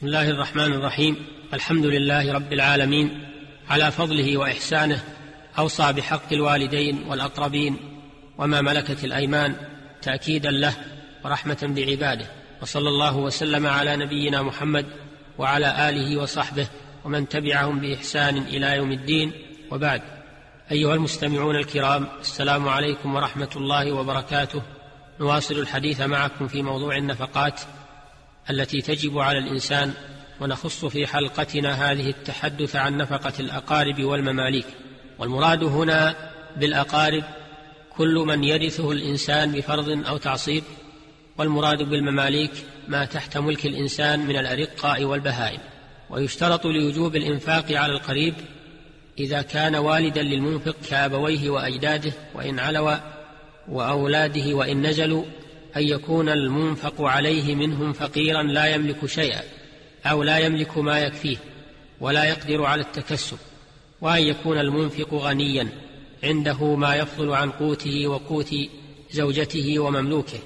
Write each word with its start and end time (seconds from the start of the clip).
بسم 0.00 0.06
الله 0.06 0.30
الرحمن 0.30 0.72
الرحيم. 0.72 1.26
الحمد 1.54 1.84
لله 1.84 2.32
رب 2.32 2.52
العالمين. 2.52 3.28
على 3.68 3.90
فضله 3.90 4.36
وإحسانه 4.36 5.04
أوصى 5.58 5.92
بحق 5.92 6.32
الوالدين 6.32 7.02
والأقربين 7.08 7.76
وما 8.38 8.60
ملكت 8.60 9.04
الأيمان 9.04 9.56
تأكيدا 10.02 10.50
له 10.50 10.74
ورحمة 11.24 11.58
بعباده. 11.62 12.26
وصلى 12.62 12.88
الله 12.88 13.16
وسلم 13.16 13.66
على 13.66 13.96
نبينا 13.96 14.42
محمد 14.42 14.86
وعلى 15.38 15.88
آله 15.88 16.16
وصحبه 16.16 16.66
ومن 17.04 17.28
تبعهم 17.28 17.80
بإحسان 17.80 18.38
إلى 18.38 18.76
يوم 18.76 18.92
الدين. 18.92 19.32
وبعد. 19.70 20.02
أيها 20.72 20.94
المستمعون 20.94 21.56
الكرام 21.56 22.08
السلام 22.20 22.68
عليكم 22.68 23.14
ورحمة 23.14 23.50
الله 23.56 23.92
وبركاته. 23.92 24.62
نواصل 25.20 25.54
الحديث 25.54 26.00
معكم 26.00 26.48
في 26.48 26.62
موضوع 26.62 26.96
النفقات. 26.96 27.60
التي 28.50 28.80
تجب 28.80 29.18
على 29.18 29.38
الإنسان 29.38 29.92
ونخص 30.40 30.84
في 30.84 31.06
حلقتنا 31.06 31.92
هذه 31.92 32.10
التحدث 32.10 32.76
عن 32.76 32.96
نفقة 32.96 33.32
الأقارب 33.40 34.04
والمماليك. 34.04 34.66
والمراد 35.18 35.64
هنا 35.64 36.14
بالأقارب 36.56 37.24
كل 37.96 38.14
من 38.14 38.44
يرثه 38.44 38.92
الإنسان 38.92 39.52
بفرض 39.52 40.06
أو 40.06 40.16
تعصيب 40.16 40.62
والمراد 41.38 41.82
بالمماليك 41.82 42.52
ما 42.88 43.04
تحت 43.04 43.38
ملك 43.38 43.66
الإنسان 43.66 44.20
من 44.20 44.36
الأرقاء 44.36 45.04
والبهائم. 45.04 45.60
ويشترط 46.10 46.66
لوجوب 46.66 47.16
الإنفاق 47.16 47.72
على 47.72 47.92
القريب 47.92 48.34
إذا 49.18 49.42
كان 49.42 49.76
والدا 49.76 50.22
للمنفق 50.22 50.76
كابويه 50.90 51.50
وأجداده 51.50 52.12
وإن 52.34 52.58
علوا 52.58 52.96
وأولاده 53.68 54.54
وإن 54.54 54.86
نزلوا 54.86 55.24
أن 55.76 55.82
يكون 55.82 56.28
المنفق 56.28 57.02
عليه 57.02 57.54
منهم 57.54 57.92
فقيرا 57.92 58.42
لا 58.42 58.74
يملك 58.74 59.06
شيئا 59.06 59.42
أو 60.06 60.22
لا 60.22 60.38
يملك 60.38 60.78
ما 60.78 60.98
يكفيه 60.98 61.36
ولا 62.00 62.24
يقدر 62.24 62.64
على 62.64 62.80
التكسب 62.80 63.38
وأن 64.00 64.22
يكون 64.22 64.58
المنفق 64.58 65.14
غنيا 65.14 65.68
عنده 66.24 66.74
ما 66.74 66.96
يفضل 66.96 67.32
عن 67.32 67.50
قوته 67.50 68.06
وقوت 68.08 68.54
زوجته 69.10 69.78
ومملوكه 69.78 70.38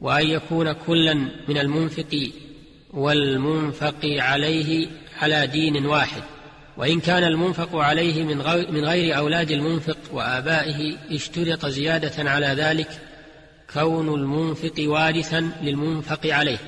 وأن 0.00 0.26
يكون 0.26 0.72
كلا 0.72 1.14
من 1.48 1.58
المنفق 1.58 2.30
والمنفق 2.94 4.04
عليه 4.04 4.88
على 5.20 5.46
دين 5.46 5.86
واحد 5.86 6.22
وإن 6.76 7.00
كان 7.00 7.24
المنفق 7.24 7.76
عليه 7.76 8.22
من 8.68 8.84
غير, 8.84 9.18
أولاد 9.18 9.50
المنفق 9.50 9.98
وآبائه 10.12 10.96
اشترط 11.10 11.66
زيادة 11.66 12.30
على 12.30 12.46
ذلك 12.46 12.88
كون 13.74 14.14
المنفق 14.14 14.74
وارثا 14.78 15.52
للمنفق 15.62 16.20
عليه 16.26 16.58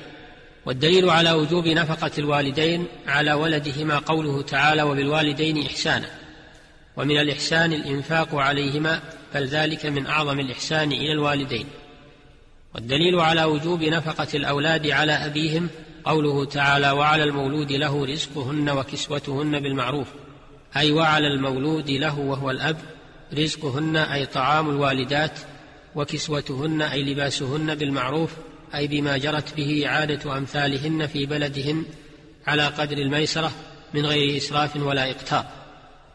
والدليل 0.65 1.09
على 1.09 1.31
وجوب 1.31 1.67
نفقة 1.67 2.11
الوالدين 2.17 2.85
على 3.07 3.33
ولدهما 3.33 3.97
قوله 3.97 4.41
تعالى 4.41 4.83
وبالوالدين 4.83 5.65
إحسانا 5.65 6.07
ومن 6.97 7.17
الإحسان 7.17 7.73
الإنفاق 7.73 8.35
عليهما 8.35 8.99
بل 9.35 9.47
ذلك 9.47 9.85
من 9.85 10.07
أعظم 10.07 10.39
الإحسان 10.39 10.91
إلى 10.91 11.11
الوالدين. 11.11 11.65
والدليل 12.75 13.19
على 13.19 13.43
وجوب 13.43 13.83
نفقة 13.83 14.27
الأولاد 14.33 14.87
على 14.87 15.11
أبيهم 15.11 15.69
قوله 16.05 16.45
تعالى 16.45 16.91
وعلى 16.91 17.23
المولود 17.23 17.71
له 17.71 18.05
رزقهن 18.05 18.69
وكسوتهن 18.69 19.59
بالمعروف 19.59 20.07
أي 20.77 20.91
وعلى 20.91 21.27
المولود 21.27 21.89
له 21.89 22.19
وهو 22.19 22.51
الأب 22.51 22.77
رزقهن 23.33 23.97
أي 23.97 24.25
طعام 24.25 24.69
الوالدات 24.69 25.39
وكسوتهن 25.95 26.81
أي 26.81 27.03
لباسهن 27.03 27.75
بالمعروف 27.75 28.31
أي 28.75 28.87
بما 28.87 29.17
جرت 29.17 29.55
به 29.57 29.87
عاده 29.87 30.37
أمثالهن 30.37 31.07
في 31.07 31.25
بلدهن 31.25 31.85
على 32.47 32.67
قدر 32.67 32.97
الميسرة 32.97 33.51
من 33.93 34.05
غير 34.05 34.37
إسراف 34.37 34.75
ولا 34.75 35.11
اقتار 35.11 35.45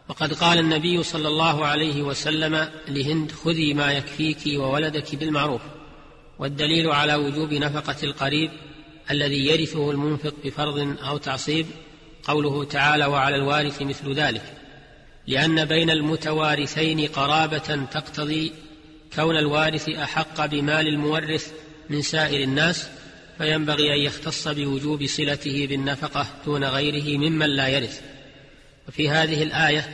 وقد 0.08 0.32
قال 0.34 0.58
النبي 0.58 1.02
صلى 1.02 1.28
الله 1.28 1.66
عليه 1.66 2.02
وسلم 2.02 2.68
لهند 2.88 3.32
خذي 3.32 3.74
ما 3.74 3.92
يكفيك 3.92 4.38
وولدك 4.46 5.14
بالمعروف. 5.14 5.60
والدليل 6.38 6.90
على 6.90 7.14
وجوب 7.14 7.52
نفقة 7.52 7.96
القريب 8.02 8.50
الذي 9.10 9.46
يرثه 9.46 9.90
المنفق 9.90 10.34
بفرض 10.44 10.96
أو 11.08 11.16
تعصيب 11.16 11.66
قوله 12.24 12.64
تعالى 12.64 13.06
وعلى 13.06 13.36
الوارث 13.36 13.82
مثل 13.82 14.12
ذلك. 14.12 14.42
لأن 15.26 15.64
بين 15.64 15.90
المتوارثين 15.90 17.06
قرابة 17.06 17.86
تقتضي 17.92 18.52
كون 19.14 19.36
الوارث 19.36 19.88
أحق 19.88 20.46
بمال 20.46 20.88
المورث 20.88 21.52
من 21.90 22.02
سائر 22.02 22.40
الناس 22.40 22.88
فينبغي 23.38 23.94
أن 23.94 23.98
يختص 23.98 24.48
بوجوب 24.48 25.06
صلته 25.06 25.66
بالنفقة 25.66 26.26
دون 26.46 26.64
غيره 26.64 27.18
ممن 27.18 27.46
لا 27.46 27.68
يرث. 27.68 28.00
وفي 28.88 29.08
هذه 29.08 29.42
الآية 29.42 29.88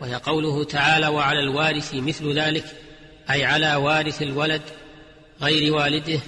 وهي 0.00 0.14
قوله 0.14 0.64
تعالى 0.64 1.08
وعلى 1.08 1.40
الوارث 1.40 1.94
مثل 1.94 2.38
ذلك 2.38 2.64
أي 3.30 3.44
على 3.44 3.74
وارث 3.74 4.22
الولد 4.22 4.62
غير 5.42 5.74
والده 5.74 6.20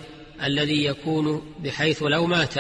الذي 0.43 0.85
يكون 0.85 1.55
بحيث 1.59 2.03
لو 2.03 2.27
مات 2.27 2.55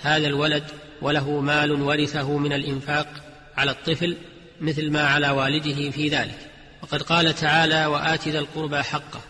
هذا 0.00 0.26
الولد 0.26 0.64
وله 1.02 1.40
مال 1.40 1.82
ورثه 1.82 2.38
من 2.38 2.52
الإنفاق 2.52 3.08
على 3.56 3.70
الطفل 3.70 4.16
مثل 4.60 4.90
ما 4.90 5.02
على 5.02 5.30
والده 5.30 5.90
في 5.90 6.08
ذلك. 6.08 6.49
وقد 6.90 7.02
قال 7.02 7.34
تعالى 7.34 7.86
وآت 7.86 8.28
ذا 8.28 8.38
القربى 8.38 8.82
حقه. 8.82 9.20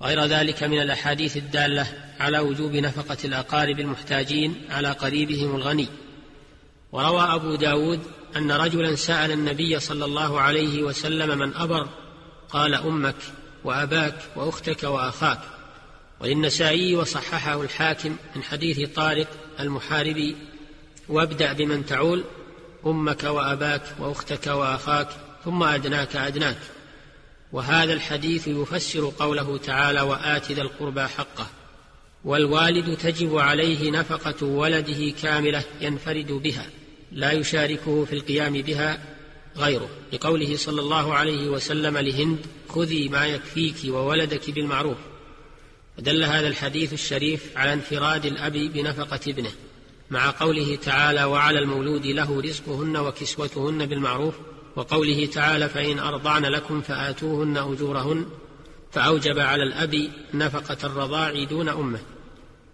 وغير 0.00 0.24
ذلك 0.24 0.62
من 0.62 0.80
الأحاديث 0.80 1.36
الدالة 1.36 1.86
على 2.20 2.38
وجوب 2.38 2.72
نفقة 2.72 3.16
الأقارب 3.24 3.80
المحتاجين 3.80 4.62
على 4.70 4.90
قريبهم 4.90 5.56
الغني. 5.56 5.88
وروى 6.92 7.22
أبو 7.22 7.54
داود 7.54 8.00
أن 8.36 8.52
رجلا 8.52 8.96
سأل 8.96 9.30
النبي 9.30 9.80
صلى 9.80 10.04
الله 10.04 10.40
عليه 10.40 10.82
وسلم 10.82 11.38
من 11.38 11.54
أبر؟ 11.54 11.88
قال 12.48 12.74
أمك 12.74 13.16
وأباك 13.64 14.14
وأختك 14.36 14.82
وأخاك. 14.82 15.40
وللنسائي 16.20 16.96
وصححه 16.96 17.62
الحاكم 17.62 18.16
من 18.36 18.42
حديث 18.42 18.90
طارق 18.90 19.28
المحاربي 19.60 20.36
وابدأ 21.08 21.52
بمن 21.52 21.86
تعول 21.86 22.24
أمك 22.86 23.24
وأباك 23.24 23.82
وأختك 23.98 24.46
وأخاك 24.46 25.08
ثم 25.44 25.62
أدناك 25.62 26.16
أدناك. 26.16 26.58
وهذا 27.52 27.92
الحديث 27.92 28.48
يفسر 28.48 29.12
قوله 29.18 29.58
تعالى 29.58 30.00
وآت 30.00 30.52
ذا 30.52 30.62
القربى 30.62 31.02
حقه. 31.02 31.46
والوالد 32.24 32.96
تجب 32.96 33.36
عليه 33.36 33.90
نفقة 33.90 34.46
ولده 34.46 35.10
كاملة 35.22 35.64
ينفرد 35.80 36.32
بها 36.32 36.66
لا 37.12 37.32
يشاركه 37.32 38.04
في 38.04 38.12
القيام 38.12 38.52
بها 38.52 38.98
غيره. 39.56 39.88
لقوله 40.12 40.56
صلى 40.56 40.80
الله 40.80 41.14
عليه 41.14 41.48
وسلم 41.48 41.98
لهند 41.98 42.46
خذي 42.68 43.08
ما 43.08 43.26
يكفيك 43.26 43.76
وولدك 43.88 44.50
بالمعروف. 44.50 44.98
ودل 45.98 46.24
هذا 46.24 46.48
الحديث 46.48 46.92
الشريف 46.92 47.56
على 47.56 47.72
انفراد 47.72 48.26
الأب 48.26 48.52
بنفقة 48.52 49.20
ابنه 49.28 49.52
مع 50.10 50.30
قوله 50.30 50.76
تعالى 50.76 51.24
وعلى 51.24 51.58
المولود 51.58 52.06
له 52.06 52.40
رزقهن 52.42 52.96
وكسوتهن 52.96 53.86
بالمعروف 53.86 54.34
وقوله 54.76 55.26
تعالى 55.26 55.68
فإن 55.68 55.98
أرضعن 55.98 56.44
لكم 56.44 56.80
فآتوهن 56.80 57.56
أجورهن 57.56 58.26
فأوجب 58.92 59.38
على 59.38 59.62
الأب 59.62 60.10
نفقة 60.34 60.76
الرضاع 60.84 61.44
دون 61.44 61.68
أمه. 61.68 61.98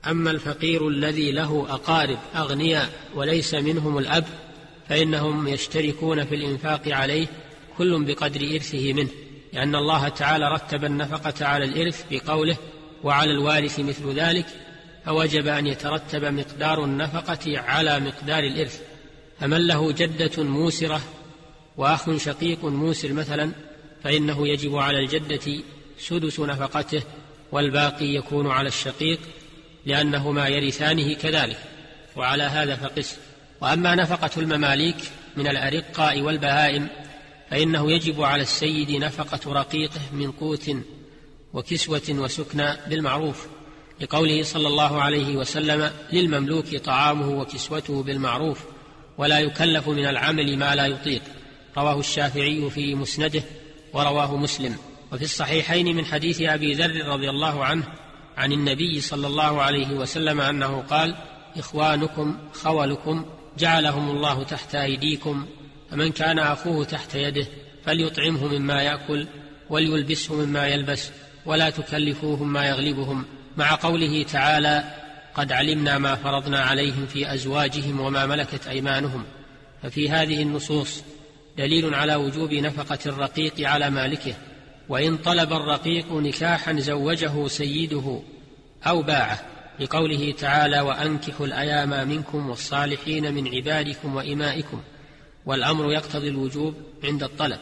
أما 0.06 0.30
الفقير 0.30 0.88
الذي 0.88 1.32
له 1.32 1.66
أقارب 1.70 2.18
أغنياء 2.36 2.90
وليس 3.14 3.54
منهم 3.54 3.98
الأب 3.98 4.24
فإنهم 4.88 5.48
يشتركون 5.48 6.24
في 6.24 6.34
الإنفاق 6.34 6.82
عليه 6.86 7.26
كل 7.78 8.04
بقدر 8.04 8.40
إرثه 8.54 8.92
منه 8.92 9.08
لأن 9.52 9.74
الله 9.74 10.08
تعالى 10.08 10.48
رتب 10.54 10.84
النفقة 10.84 11.46
على 11.46 11.64
الإرث 11.64 12.04
بقوله 12.10 12.56
وعلى 13.04 13.30
الوارث 13.30 13.80
مثل 13.80 14.12
ذلك 14.12 14.46
فوجب 15.04 15.46
أن 15.46 15.66
يترتب 15.66 16.24
مقدار 16.24 16.84
النفقة 16.84 17.58
على 17.58 18.00
مقدار 18.00 18.44
الإرث. 18.44 18.80
فمن 19.40 19.66
له 19.66 19.92
جدة 19.92 20.42
موسرة 20.42 21.00
وأخ 21.80 22.16
شقيق 22.16 22.64
موسر 22.64 23.12
مثلا 23.12 23.52
فإنه 24.04 24.48
يجب 24.48 24.76
على 24.76 24.98
الجدة 24.98 25.62
سدس 25.98 26.40
نفقته 26.40 27.02
والباقي 27.52 28.06
يكون 28.06 28.50
على 28.50 28.68
الشقيق 28.68 29.18
لانهما 29.86 30.48
يرثانه 30.48 31.14
كذلك 31.14 31.58
وعلى 32.16 32.42
هذا 32.42 32.76
فقس. 32.76 33.16
وأما 33.60 33.94
نفقة 33.94 34.30
المماليك 34.36 34.96
من 35.36 35.46
الأرقاء 35.46 36.20
والبهائم 36.20 36.88
فإنه 37.50 37.92
يجب 37.92 38.22
على 38.22 38.42
السيد 38.42 38.90
نفقة 38.90 39.52
رقيقه 39.52 40.00
من 40.12 40.30
قوت 40.32 40.70
وكسوة 41.52 42.02
وسكنى 42.10 42.76
بالمعروف 42.88 43.46
لقوله 44.00 44.42
صلى 44.42 44.68
الله 44.68 45.02
عليه 45.02 45.36
وسلم 45.36 45.90
للمملوك 46.12 46.76
طعامه 46.76 47.28
وكسوته 47.28 48.02
بالمعروف 48.02 48.64
ولا 49.18 49.38
يكلف 49.38 49.88
من 49.88 50.06
العمل 50.06 50.58
ما 50.58 50.74
لا 50.74 50.86
يطيق. 50.86 51.22
رواه 51.78 52.00
الشافعي 52.00 52.70
في 52.70 52.94
مسنده 52.94 53.42
ورواه 53.92 54.36
مسلم. 54.36 54.76
وفي 55.12 55.24
الصحيحين 55.24 55.96
من 55.96 56.04
حديث 56.04 56.40
أبي 56.40 56.74
ذر 56.74 57.06
رضي 57.06 57.30
الله 57.30 57.64
عنه 57.64 57.84
عن 58.36 58.52
النبي 58.52 59.00
صلى 59.00 59.26
الله 59.26 59.62
عليه 59.62 59.90
وسلم 59.90 60.40
أنه 60.40 60.80
قال 60.90 61.14
إخوانكم 61.56 62.38
خولكم 62.52 63.24
جعلهم 63.58 64.10
الله 64.10 64.42
تحت 64.42 64.74
أيديكم 64.74 65.46
فمن 65.90 66.12
كان 66.12 66.38
أخوه 66.38 66.84
تحت 66.84 67.14
يده 67.14 67.46
فليطعمه 67.84 68.46
مما 68.46 68.82
يأكل 68.82 69.26
وليلبسه 69.70 70.34
مما 70.34 70.66
يلبس 70.66 71.10
ولا 71.46 71.70
تكلفوهم 71.70 72.52
ما 72.52 72.66
يغلبهم. 72.66 73.24
مع 73.56 73.74
قوله 73.74 74.22
تعالى 74.22 74.84
قد 75.34 75.52
علمنا 75.52 75.98
ما 75.98 76.14
فرضنا 76.14 76.60
عليهم 76.60 77.06
في 77.06 77.34
أزواجهم 77.34 78.00
وما 78.00 78.26
ملكت 78.26 78.66
أيمانهم. 78.66 79.24
ففي 79.82 80.10
هذه 80.10 80.42
النصوص 80.42 81.02
دليل 81.60 81.94
على 81.94 82.14
وجوب 82.14 82.54
نفقة 82.54 82.98
الرقيق 83.06 83.68
على 83.68 83.90
مالكه 83.90 84.34
وإن 84.88 85.16
طلب 85.16 85.52
الرقيق 85.52 86.12
نكاحا 86.12 86.72
زوجه 86.72 87.46
سيده 87.48 88.20
أو 88.86 89.02
باعه 89.02 89.40
لقوله 89.80 90.32
تعالى 90.32 90.80
وأنكحوا 90.80 91.46
الأيام 91.46 92.08
منكم 92.08 92.50
والصالحين 92.50 93.34
من 93.34 93.54
عبادكم 93.54 94.16
وإمائكم 94.16 94.82
والأمر 95.46 95.92
يقتضي 95.92 96.28
الوجوب 96.28 96.74
عند 97.04 97.22
الطلب. 97.22 97.58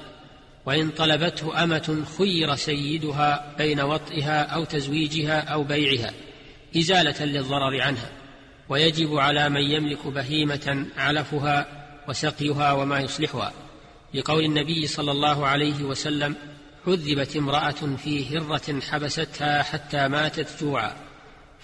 وإن 0.67 0.91
طلبته 0.91 1.63
أمة 1.65 2.05
خير 2.19 2.55
سيدها 2.55 3.55
بين 3.59 3.81
وطئها 3.81 4.43
أو 4.43 4.65
تزويجها 4.65 5.41
أو 5.41 5.65
بيعها 5.65 6.13
إزالة 6.77 7.25
للضرر 7.25 7.81
عنها. 7.81 8.11
ويجب 8.69 9.17
على 9.17 9.49
من 9.49 9.61
يملك 9.61 10.07
بهيمة 10.07 10.87
علفها 10.97 11.67
وسقيها 12.09 12.73
وما 12.73 13.01
يصلحها. 13.01 13.53
لقول 14.15 14.45
النبي 14.45 14.87
صلى 14.87 15.11
الله 15.11 15.47
عليه 15.47 15.83
وسلم 15.83 16.37
عذبت 16.87 17.37
امرأة 17.37 17.97
في 18.05 18.39
هرة 18.39 18.81
حبستها 18.81 19.63
حتى 19.63 20.09
ماتت 20.09 20.63
جوعا 20.65 20.97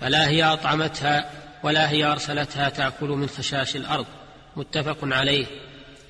فلا 0.01 0.29
هي 0.29 0.45
أطعمتها 0.45 1.31
ولا 1.63 1.91
هي 1.91 2.05
أرسلتها 2.05 2.69
تأكل 2.69 3.09
من 3.09 3.29
خشاش 3.29 3.77
الأرض. 3.77 4.07
متفق 4.57 4.99
عليه. 5.03 5.47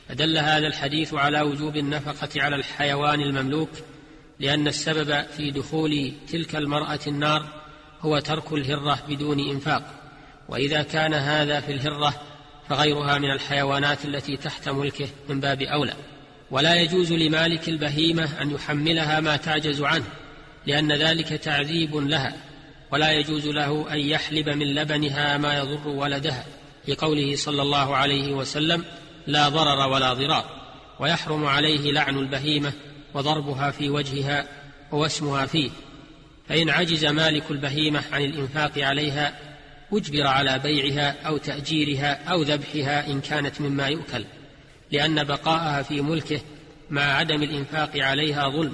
فدل 0.08 0.38
هذا 0.38 0.66
الحديث 0.66 1.14
على 1.14 1.40
وجوب 1.40 1.76
النفقة 1.76 2.42
على 2.42 2.56
الحيوان 2.56 3.20
المملوك 3.20 3.70
لأن 4.40 4.66
السبب 4.66 5.22
في 5.36 5.50
دخول 5.50 6.12
تلك 6.28 6.56
المرأة 6.56 7.00
النار 7.06 7.46
هو 8.00 8.18
ترك 8.18 8.52
الهرة 8.52 8.98
بدون 9.08 9.40
إنفاق. 9.40 9.82
وإذا 10.48 10.82
كان 10.82 11.14
هذا 11.14 11.60
في 11.60 11.72
الهرة 11.72 12.14
فغيرها 12.68 13.18
من 13.18 13.30
الحيوانات 13.30 14.04
التي 14.04 14.36
تحت 14.36 14.68
ملكه 14.68 15.08
من 15.28 15.40
باب 15.40 15.62
أولى. 15.62 15.94
ولا 16.54 16.74
يجوز 16.74 17.12
لمالك 17.12 17.68
البهيمة 17.68 18.42
أن 18.42 18.50
يحملها 18.50 19.20
ما 19.20 19.36
تعجز 19.36 19.82
عنه 19.82 20.04
لأن 20.66 20.92
ذلك 20.92 21.28
تعذيب 21.28 21.96
لها 21.96 22.34
ولا 22.92 23.12
يجوز 23.12 23.46
له 23.46 23.92
أن 23.92 23.98
يحلب 23.98 24.48
من 24.48 24.74
لبنها 24.74 25.38
ما 25.38 25.58
يضر 25.58 25.88
ولدها 25.88 26.44
لقوله 26.88 27.36
صلى 27.36 27.62
الله 27.62 27.96
عليه 27.96 28.32
وسلم 28.32 28.84
لا 29.26 29.48
ضرر 29.48 29.88
ولا 29.88 30.14
ضرار 30.14 30.44
ويحرم 31.00 31.46
عليه 31.46 31.92
لعن 31.92 32.18
البهيمة 32.18 32.72
وضربها 33.14 33.70
في 33.70 33.90
وجهها 33.90 34.48
ووسمها 34.92 35.46
فيه. 35.46 35.70
فإن 36.48 36.70
عجز 36.70 37.04
مالك 37.04 37.50
البهيمة 37.50 38.02
عن 38.12 38.24
الإنفاق 38.24 38.78
عليها 38.78 39.38
أجبر 39.92 40.26
على 40.26 40.58
بيعها 40.58 41.26
أو 41.26 41.36
تأجيرها 41.36 42.24
أو 42.24 42.42
ذبحها 42.42 43.06
إن 43.06 43.20
كانت 43.20 43.60
مما 43.60 43.86
يؤكل. 43.88 44.24
لأن 44.94 45.24
بقاءها 45.24 45.82
في 45.82 46.00
ملكه 46.00 46.40
مع 46.90 47.02
عدم 47.02 47.42
الإنفاق 47.42 47.90
عليها 47.96 48.48
ظلم 48.48 48.72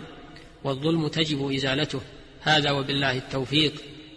والظلم 0.65 1.09
تجب 1.09 1.53
إزالته. 1.53 2.01
هذا 2.41 2.71
وبالله 2.71 3.17
التوفيق. 3.17 3.73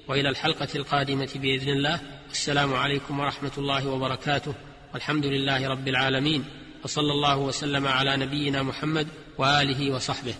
وإلى 0.08 0.30
الحلقة 0.30 0.68
القادمة 0.76 1.30
بإذن 1.36 1.70
الله. 1.70 2.00
السلام 2.32 2.74
عليكم 2.74 3.20
ورحمة 3.20 3.52
الله 3.58 3.88
وبركاته. 3.88 4.54
والحمد 4.94 5.26
لله 5.26 5.68
رب 5.68 5.88
العالمين. 5.88 6.46
وصلى 6.84 7.12
الله 7.12 7.38
وسلم 7.38 7.88
على 7.88 8.18
نبينا 8.18 8.64
محمد 8.64 9.08
وآله 9.38 9.96
وصحبه. 9.96 10.34